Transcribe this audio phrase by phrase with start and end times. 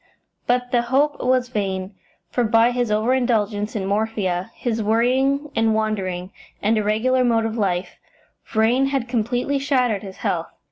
[0.47, 1.93] But the hope was vain,
[2.31, 7.55] for by his over indulgence in morphia, his worrying and wandering, and irregular mode of
[7.55, 7.99] life,
[8.43, 10.49] Vrain had completely shattered his health.